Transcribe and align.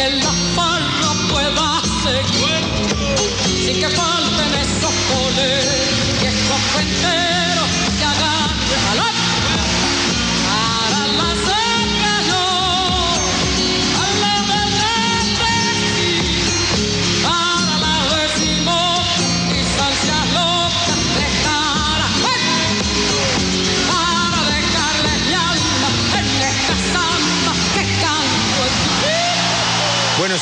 que 0.00 0.08
la 0.08 0.32
farra 0.54 1.12
pueda 1.30 1.82
seguir. 2.02 2.60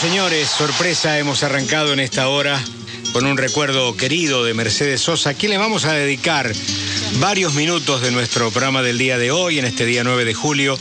Señores, 0.00 0.48
sorpresa, 0.48 1.18
hemos 1.18 1.42
arrancado 1.42 1.92
en 1.92 1.98
esta 1.98 2.28
hora 2.28 2.62
con 3.12 3.26
un 3.26 3.36
recuerdo 3.36 3.96
querido 3.96 4.44
de 4.44 4.54
Mercedes 4.54 5.00
Sosa. 5.00 5.30
Aquí 5.30 5.48
le 5.48 5.58
vamos 5.58 5.86
a 5.86 5.92
dedicar 5.92 6.52
varios 7.18 7.54
minutos 7.54 8.00
de 8.00 8.12
nuestro 8.12 8.50
programa 8.52 8.82
del 8.82 8.96
día 8.96 9.18
de 9.18 9.32
hoy, 9.32 9.58
en 9.58 9.64
este 9.64 9.86
día 9.86 10.04
9 10.04 10.24
de 10.24 10.34
julio, 10.34 10.78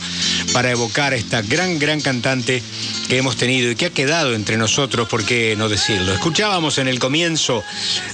para 0.52 0.70
evocar 0.70 1.12
a 1.12 1.16
esta 1.16 1.42
gran, 1.42 1.78
gran 1.78 2.00
cantante 2.00 2.62
que 3.08 3.16
hemos 3.16 3.36
tenido 3.36 3.70
y 3.70 3.76
que 3.76 3.86
ha 3.86 3.90
quedado 3.90 4.34
entre 4.34 4.56
nosotros, 4.56 5.08
¿por 5.08 5.24
qué 5.24 5.54
no 5.56 5.68
decirlo? 5.68 6.12
Escuchábamos 6.12 6.78
en 6.78 6.88
el 6.88 6.98
comienzo 6.98 7.64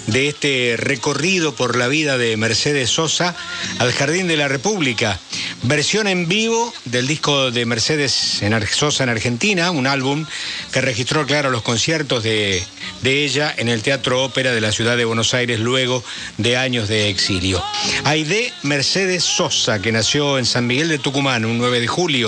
de 0.07 0.29
este 0.29 0.77
recorrido 0.77 1.55
por 1.55 1.77
la 1.77 1.89
vida 1.89 2.17
de 2.17 2.37
Mercedes 2.37 2.91
Sosa 2.91 3.35
al 3.79 3.93
Jardín 3.93 4.29
de 4.29 4.37
la 4.37 4.49
República, 4.49 5.19
versión 5.63 6.07
en 6.07 6.29
vivo 6.29 6.73
del 6.85 7.07
disco 7.07 7.51
de 7.51 7.67
Mercedes 7.67 8.41
Sosa 8.71 9.03
en 9.03 9.09
Argentina, 9.09 9.71
un 9.71 9.87
álbum 9.87 10.25
que 10.73 10.81
registró, 10.81 11.27
claro, 11.27 11.51
los 11.51 11.63
conciertos 11.63 12.23
de, 12.23 12.63
de 13.03 13.25
ella 13.25 13.53
en 13.57 13.69
el 13.69 13.83
Teatro 13.83 14.23
Ópera 14.23 14.53
de 14.53 14.61
la 14.61 14.73
ciudad 14.73 14.97
de 14.97 15.05
Buenos 15.05 15.35
Aires 15.35 15.59
luego 15.61 16.05
de 16.39 16.57
años 16.57 16.89
de 16.89 17.09
exilio. 17.09 17.65
Aide 18.05 18.53
Mercedes 18.63 19.25
Sosa, 19.25 19.83
que 19.83 19.93
nació 19.93 20.39
en 20.39 20.47
San 20.47 20.67
Miguel 20.67 20.89
de 20.89 20.99
Tucumán 20.99 21.45
un 21.45 21.59
9 21.59 21.81
de 21.81 21.87
julio 21.89 22.24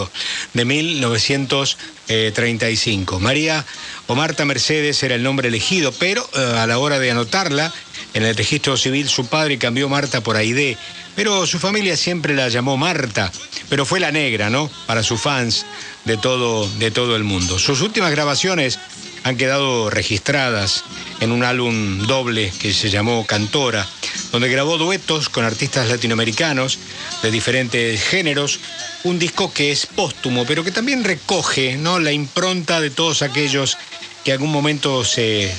de 0.54 0.64
1935. 0.64 3.20
María 3.20 3.64
o 4.06 4.14
Marta 4.14 4.44
Mercedes 4.44 5.02
era 5.02 5.14
el 5.14 5.22
nombre 5.22 5.48
elegido, 5.48 5.92
pero 5.92 6.28
eh, 6.34 6.58
a 6.58 6.66
la 6.66 6.78
hora 6.78 6.98
de 6.98 7.10
anotarla 7.10 7.72
en 8.14 8.24
el 8.24 8.34
registro 8.34 8.76
civil 8.76 9.08
su 9.08 9.26
padre 9.26 9.58
cambió 9.58 9.88
Marta 9.88 10.22
por 10.22 10.36
Aide, 10.36 10.76
pero 11.14 11.46
su 11.46 11.58
familia 11.58 11.96
siempre 11.96 12.34
la 12.34 12.48
llamó 12.48 12.76
Marta, 12.76 13.30
pero 13.68 13.84
fue 13.84 14.00
la 14.00 14.12
negra, 14.12 14.50
¿no? 14.50 14.70
Para 14.86 15.02
sus 15.02 15.20
fans 15.20 15.66
de 16.04 16.16
todo, 16.16 16.68
de 16.78 16.90
todo 16.90 17.16
el 17.16 17.24
mundo. 17.24 17.58
Sus 17.58 17.80
últimas 17.80 18.10
grabaciones 18.10 18.78
han 19.26 19.36
quedado 19.36 19.90
registradas 19.90 20.84
en 21.20 21.32
un 21.32 21.42
álbum 21.42 22.06
doble 22.06 22.52
que 22.60 22.72
se 22.72 22.90
llamó 22.90 23.26
Cantora, 23.26 23.84
donde 24.30 24.48
grabó 24.48 24.78
duetos 24.78 25.28
con 25.28 25.44
artistas 25.44 25.88
latinoamericanos 25.88 26.78
de 27.22 27.32
diferentes 27.32 28.04
géneros, 28.04 28.60
un 29.06 29.18
disco 29.20 29.52
que 29.52 29.70
es 29.70 29.86
póstumo, 29.86 30.44
pero 30.46 30.64
que 30.64 30.72
también 30.72 31.04
recoge 31.04 31.76
¿no? 31.76 32.00
la 32.00 32.12
impronta 32.12 32.80
de 32.80 32.90
todos 32.90 33.22
aquellos 33.22 33.78
que 34.24 34.32
algún 34.32 34.50
momento 34.50 35.04
se 35.04 35.52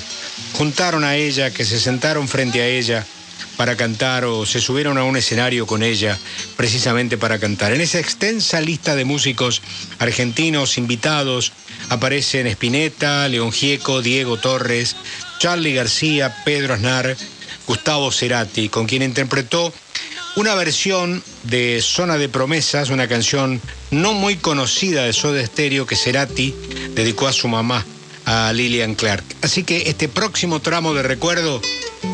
juntaron 0.52 1.02
a 1.02 1.16
ella, 1.16 1.50
que 1.50 1.64
se 1.64 1.80
sentaron 1.80 2.28
frente 2.28 2.60
a 2.60 2.66
ella 2.66 3.06
para 3.56 3.76
cantar 3.76 4.24
o 4.24 4.44
se 4.44 4.60
subieron 4.60 4.98
a 4.98 5.04
un 5.04 5.16
escenario 5.16 5.66
con 5.66 5.82
ella 5.82 6.18
precisamente 6.56 7.16
para 7.16 7.38
cantar. 7.38 7.72
En 7.72 7.80
esa 7.80 7.98
extensa 7.98 8.60
lista 8.60 8.94
de 8.94 9.06
músicos 9.06 9.62
argentinos 9.98 10.76
invitados 10.76 11.52
aparecen 11.88 12.46
Spinetta, 12.46 13.26
León 13.28 13.50
Gieco, 13.50 14.02
Diego 14.02 14.36
Torres, 14.36 14.94
Charlie 15.38 15.74
García, 15.74 16.36
Pedro 16.44 16.74
Aznar, 16.74 17.16
Gustavo 17.66 18.12
Cerati, 18.12 18.68
con 18.68 18.86
quien 18.86 19.02
interpretó 19.02 19.72
una 20.38 20.54
versión 20.54 21.20
de 21.42 21.80
Zona 21.82 22.16
de 22.16 22.28
Promesas, 22.28 22.90
una 22.90 23.08
canción 23.08 23.60
no 23.90 24.12
muy 24.12 24.36
conocida 24.36 25.02
de 25.02 25.12
Soda 25.12 25.44
Stereo 25.44 25.84
que 25.84 25.96
Cerati 25.96 26.54
dedicó 26.94 27.26
a 27.26 27.32
su 27.32 27.48
mamá, 27.48 27.84
a 28.24 28.52
Lillian 28.52 28.94
Clark. 28.94 29.24
Así 29.42 29.64
que 29.64 29.88
este 29.88 30.08
próximo 30.08 30.60
tramo 30.60 30.94
de 30.94 31.02
recuerdo 31.02 31.60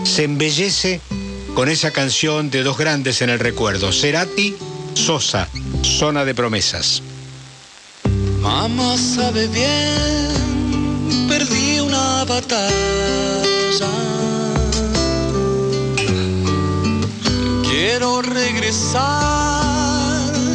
se 0.04 0.24
embellece 0.24 1.02
con 1.54 1.68
esa 1.68 1.90
canción 1.90 2.48
de 2.50 2.62
dos 2.62 2.78
grandes 2.78 3.20
en 3.20 3.28
el 3.28 3.40
recuerdo, 3.40 3.92
Cerati, 3.92 4.56
Sosa, 4.94 5.50
Zona 5.82 6.24
de 6.24 6.34
Promesas. 6.34 7.02
Mamá 8.40 8.96
sabe 8.96 9.48
bien, 9.48 11.28
perdí 11.28 11.78
una 11.80 12.24
batalla. 12.24 12.74
Quiero 17.86 18.22
regresar 18.22 19.04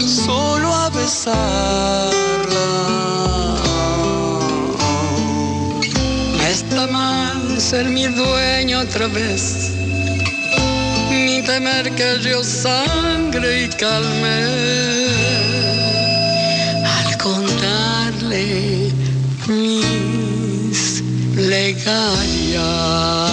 solo 0.02 0.74
a 0.74 0.90
besarla. 0.90 1.38
Está 6.50 6.88
mal 6.88 7.62
ser 7.62 7.86
mi 7.86 8.08
dueño 8.08 8.80
otra 8.80 9.06
vez, 9.06 9.74
ni 11.12 11.44
temer 11.44 11.92
que 11.92 12.18
yo 12.20 12.44
sangre 12.44 13.66
y 13.66 13.70
calme 13.78 14.38
al 16.84 17.16
contarle 17.20 18.92
mis 19.48 21.04
plegarias. 21.36 23.29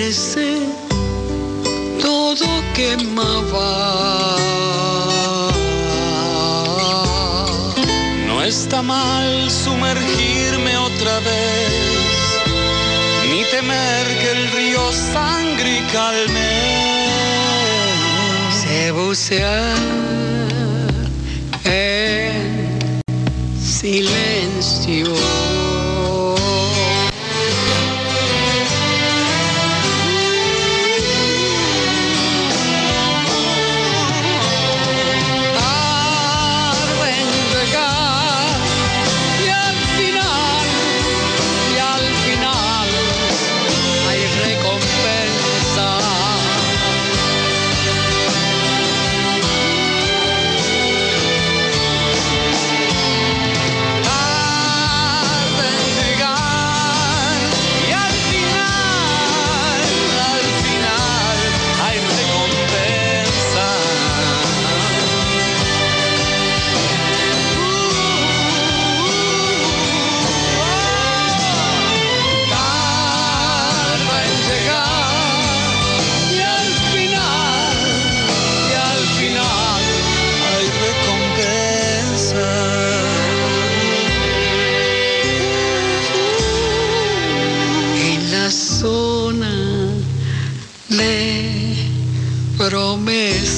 Regresé, 0.00 0.56
todo 2.00 2.46
quemaba. 2.74 4.36
No 8.26 8.42
está 8.42 8.80
mal 8.82 9.50
sumergirme 9.50 10.76
otra 10.78 11.18
vez, 11.20 11.72
ni 13.30 13.44
temer 13.44 14.06
que 14.20 14.30
el 14.36 14.50
río 14.52 14.92
sangre 15.12 15.78
y 15.78 15.82
calme. 15.92 16.52
Se 18.62 18.90
bucear 18.92 19.76
en 21.64 23.02
silencio. 23.62 25.39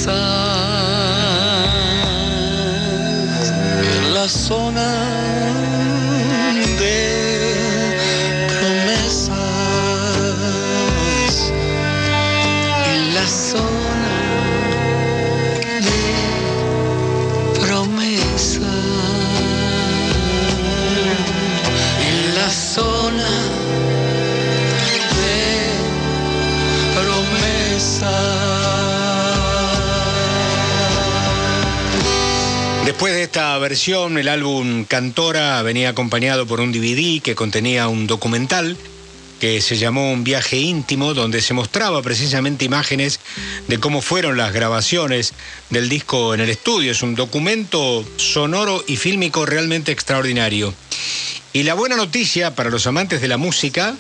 sun. 0.02 0.51
Esta 33.10 33.58
versión, 33.58 34.16
el 34.16 34.28
álbum 34.28 34.84
Cantora 34.84 35.60
venía 35.62 35.88
acompañado 35.88 36.46
por 36.46 36.60
un 36.60 36.70
DVD 36.70 37.20
que 37.20 37.34
contenía 37.34 37.88
un 37.88 38.06
documental 38.06 38.76
que 39.40 39.60
se 39.60 39.76
llamó 39.76 40.12
Un 40.12 40.22
viaje 40.22 40.58
íntimo, 40.58 41.12
donde 41.12 41.42
se 41.42 41.52
mostraba 41.52 42.00
precisamente 42.00 42.64
imágenes 42.64 43.18
de 43.66 43.78
cómo 43.78 44.02
fueron 44.02 44.36
las 44.36 44.52
grabaciones 44.52 45.32
del 45.70 45.88
disco 45.88 46.32
en 46.32 46.40
el 46.40 46.50
estudio. 46.50 46.92
Es 46.92 47.02
un 47.02 47.16
documento 47.16 48.04
sonoro 48.18 48.84
y 48.86 48.96
fílmico 48.96 49.46
realmente 49.46 49.90
extraordinario. 49.90 50.72
Y 51.52 51.64
la 51.64 51.74
buena 51.74 51.96
noticia 51.96 52.54
para 52.54 52.70
los 52.70 52.86
amantes 52.86 53.20
de 53.20 53.28
la 53.28 53.36
música 53.36 53.96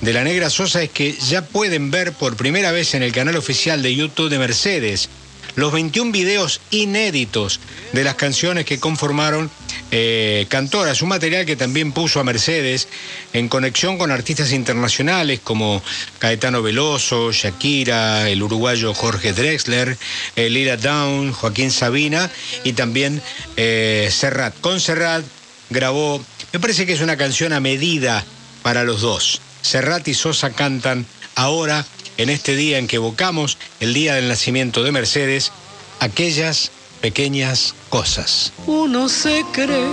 de 0.00 0.12
la 0.14 0.24
Negra 0.24 0.48
Sosa 0.48 0.82
es 0.82 0.90
que 0.90 1.12
ya 1.12 1.44
pueden 1.44 1.90
ver 1.90 2.14
por 2.14 2.36
primera 2.36 2.72
vez 2.72 2.94
en 2.94 3.02
el 3.02 3.12
canal 3.12 3.36
oficial 3.36 3.82
de 3.82 3.94
YouTube 3.94 4.30
de 4.30 4.38
Mercedes 4.38 5.10
los 5.56 5.72
21 5.72 6.12
videos 6.12 6.60
inéditos 6.70 7.60
de 7.92 8.04
las 8.04 8.14
canciones 8.14 8.64
que 8.64 8.78
conformaron 8.78 9.50
eh, 9.90 10.46
Cantoras, 10.48 11.02
un 11.02 11.08
material 11.08 11.46
que 11.46 11.56
también 11.56 11.92
puso 11.92 12.20
a 12.20 12.24
Mercedes 12.24 12.88
en 13.32 13.48
conexión 13.48 13.98
con 13.98 14.10
artistas 14.10 14.52
internacionales 14.52 15.40
como 15.42 15.82
Caetano 16.18 16.62
Veloso, 16.62 17.32
Shakira, 17.32 18.28
el 18.28 18.42
uruguayo 18.42 18.94
Jorge 18.94 19.32
Drexler, 19.32 19.96
Lira 20.36 20.76
Down, 20.76 21.32
Joaquín 21.32 21.70
Sabina 21.70 22.30
y 22.64 22.72
también 22.74 23.20
eh, 23.56 24.08
Serrat. 24.10 24.58
Con 24.60 24.80
Serrat 24.80 25.24
grabó, 25.70 26.24
me 26.52 26.60
parece 26.60 26.86
que 26.86 26.92
es 26.92 27.00
una 27.00 27.16
canción 27.16 27.52
a 27.52 27.60
medida 27.60 28.24
para 28.62 28.84
los 28.84 29.00
dos. 29.00 29.40
Serrat 29.62 30.06
y 30.08 30.14
Sosa 30.14 30.50
cantan 30.50 31.06
ahora 31.40 31.86
en 32.18 32.28
este 32.28 32.54
día 32.54 32.76
en 32.78 32.86
que 32.86 32.96
evocamos 32.96 33.56
el 33.80 33.94
día 33.94 34.14
del 34.14 34.28
nacimiento 34.28 34.82
de 34.82 34.92
Mercedes, 34.92 35.52
aquellas 35.98 36.70
pequeñas 37.00 37.74
cosas. 37.88 38.52
Uno 38.66 39.08
se 39.08 39.42
cree 39.52 39.88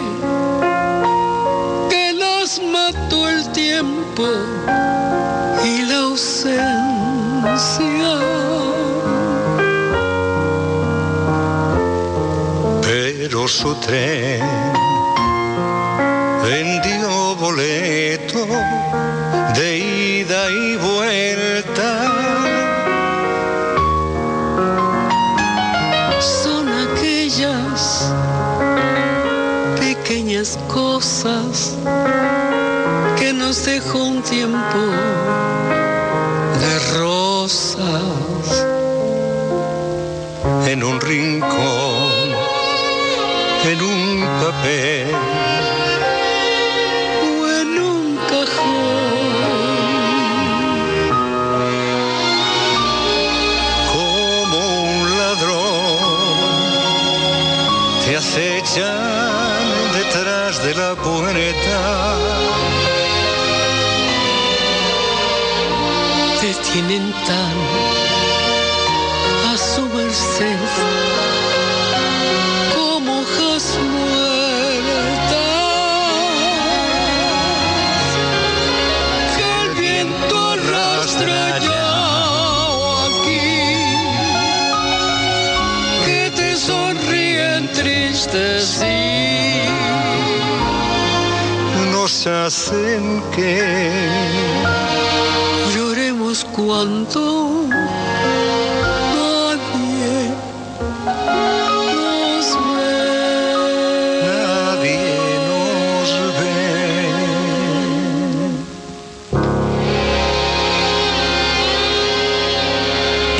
que 1.89 2.12
las 2.13 2.62
mató 2.62 3.30
el 3.30 3.50
tiempo 3.54 4.27
y 5.63 5.84
la 5.84 5.98
ausencia. 6.00 6.58
Pero 12.82 13.48
su 13.48 13.74
tren 13.75 14.77
En 40.78 40.84
un 40.84 41.02
rincón, 41.02 42.30
en 43.66 43.82
un 43.82 44.28
papel 44.44 45.16
o 47.24 47.50
en 47.62 47.80
un 47.80 48.16
cajón. 48.30 49.38
como 53.92 54.58
un 54.84 55.18
ladrón 55.18 55.98
te 58.06 58.18
acechan 58.18 59.94
detrás 59.94 60.64
de 60.64 60.76
la 60.76 60.94
puerta. 60.94 61.80
Te 66.40 66.54
tienen 66.72 67.12
tan 67.26 67.67
su 70.18 71.07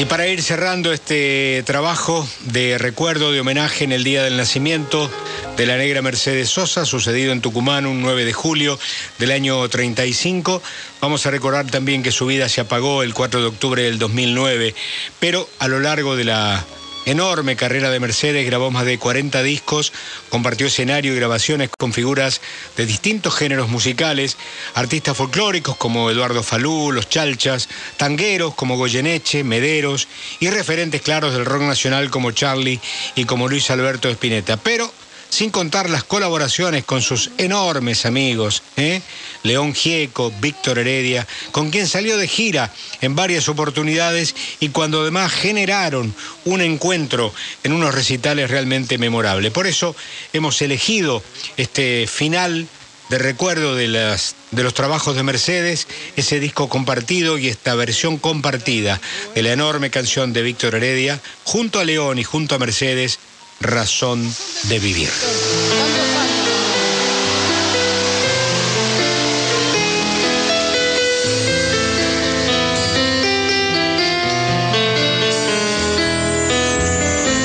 para 0.10 0.28
ir 0.28 0.42
cerrando 0.42 0.94
este 0.94 1.64
trabajo 1.66 2.28
de 2.46 2.78
recuerdo, 2.78 3.32
de 3.32 3.40
homenaje 3.40 3.84
en 3.84 3.92
el 3.92 4.04
día 4.04 4.24
del 4.24 4.38
nacimiento 4.38 5.10
de 5.56 5.66
la 5.66 5.78
negra 5.78 6.02
Mercedes 6.02 6.50
Sosa, 6.50 6.86
sucedido 6.86 7.34
en 7.34 7.42
Tucumán 7.42 7.86
un 7.86 8.02
9 8.02 8.26
de 8.26 8.34
julio 8.34 8.80
del 9.18 9.32
año 9.32 9.68
35, 9.68 10.62
vamos 11.02 11.26
a 11.26 11.32
recordar 11.32 11.66
también 11.68 12.04
que 12.04 12.12
su 12.12 12.26
vida 12.26 12.48
se 12.48 12.62
apagó 12.62 13.04
el 13.04 13.14
4 13.14 13.42
de 13.42 13.48
octubre 13.48 13.84
del 13.84 14.00
2009, 14.00 14.76
pero 15.20 15.50
a 15.60 15.68
lo 15.68 15.80
largo 15.80 16.16
de 16.16 16.26
la 16.26 16.66
enorme 17.08 17.56
carrera 17.56 17.90
de 17.90 18.02
Mercedes, 18.02 18.46
grabó 18.46 18.70
más 18.70 18.86
de 18.86 19.00
40 19.00 19.42
discos, 19.42 19.94
compartió 20.30 20.68
escenario 20.68 21.14
y 21.14 21.16
grabaciones 21.16 21.70
con 21.78 21.94
figuras 21.94 22.42
de 22.76 22.86
distintos 22.86 23.34
géneros 23.34 23.70
musicales, 23.70 24.38
artistas 24.76 25.16
folclóricos 25.16 25.78
como 25.78 26.12
Eduardo 26.12 26.44
Falú, 26.44 26.92
Los 26.92 27.10
Chalchas, 27.10 27.70
tangueros 27.96 28.56
como 28.56 28.78
Goyeneche, 28.78 29.46
Mederos 29.46 30.08
y 30.42 30.50
referentes 30.50 31.02
claros 31.02 31.34
del 31.34 31.46
rock 31.46 31.62
nacional 31.62 32.10
como 32.10 32.32
Charlie 32.32 32.82
y 33.16 33.24
como 33.24 33.48
Luis 33.48 33.72
Alberto 33.72 34.10
Spinetta. 34.10 34.58
Pero 34.58 34.92
sin 35.30 35.50
contar 35.50 35.90
las 35.90 36.04
colaboraciones 36.04 36.84
con 36.84 37.02
sus 37.02 37.32
enormes 37.38 38.06
amigos, 38.06 38.64
¿eh? 38.76 39.02
León 39.44 39.74
Gieco, 39.74 40.32
Víctor 40.42 40.80
Heredia, 40.80 41.28
con 41.52 41.70
quien 41.70 41.88
salió 41.88 42.18
de 42.18 42.28
gira 42.28 42.74
en 43.02 43.16
varias 43.16 43.50
oportunidades 43.50 44.36
y 44.60 44.70
cuando 44.70 45.02
además 45.02 45.32
generaron 45.32 46.14
un 46.46 46.62
encuentro 46.62 47.34
en 47.64 47.74
unos 47.74 47.94
recitales 47.94 48.50
realmente 48.50 48.98
memorables. 48.98 49.52
Por 49.52 49.68
eso 49.68 49.96
hemos 50.34 50.62
elegido 50.62 51.24
este 51.58 52.08
final 52.08 52.68
de 53.10 53.18
recuerdo 53.18 53.76
de, 53.76 53.88
las, 53.88 54.36
de 54.52 54.64
los 54.64 54.74
trabajos 54.74 55.16
de 55.16 55.24
Mercedes, 55.24 55.88
ese 56.18 56.40
disco 56.40 56.68
compartido 56.68 57.38
y 57.38 57.48
esta 57.48 57.74
versión 57.76 58.18
compartida 58.18 59.00
de 59.34 59.44
la 59.44 59.54
enorme 59.54 59.90
canción 59.90 60.34
de 60.34 60.42
Víctor 60.42 60.76
Heredia, 60.76 61.22
junto 61.44 61.80
a 61.80 61.86
León 61.86 62.20
y 62.20 62.24
junto 62.24 62.56
a 62.56 62.60
Mercedes, 62.60 63.20
Razón 63.60 64.24
de 64.64 64.80
Vivir. 64.80 65.10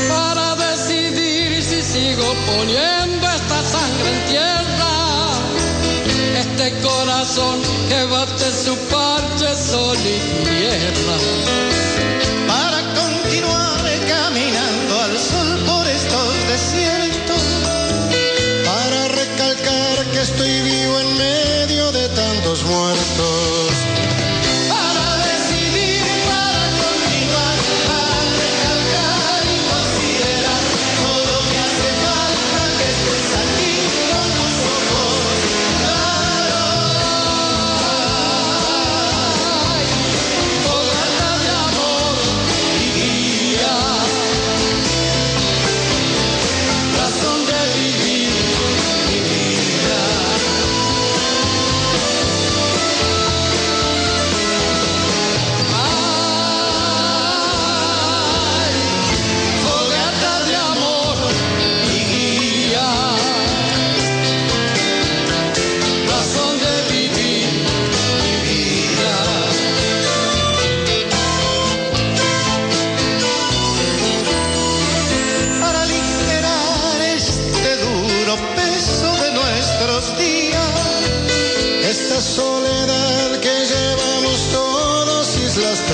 para 0.08 0.54
decidir 0.56 1.62
si 1.62 1.82
sigo 1.82 2.34
poniendo 2.46 3.26
esta 3.30 3.62
sangre 3.64 4.10
en 4.12 4.26
tierra. 4.28 4.92
Este 6.36 6.78
corazón 6.82 7.60
que 7.88 8.04
bate 8.04 8.52
su 8.52 8.76
parche 8.90 9.56
sol 9.56 9.96
y 9.96 10.44
tierra. 10.44 11.81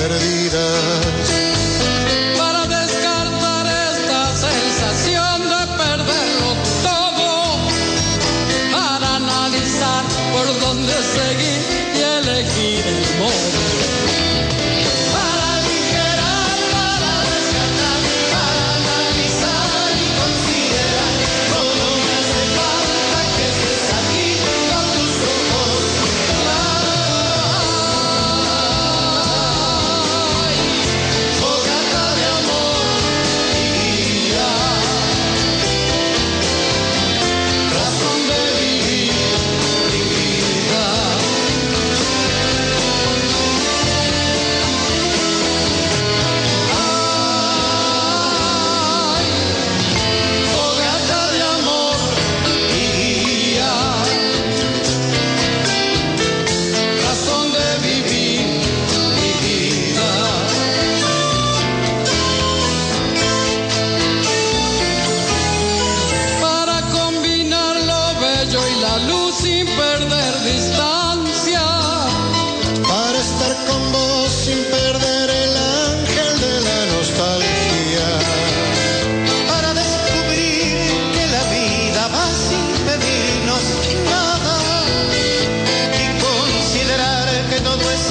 Perdidas. 0.09 1.38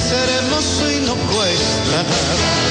seremos 0.09 0.83
y 0.91 1.01
no 1.01 1.15
cuesta 1.31 2.03
nada. 2.03 2.68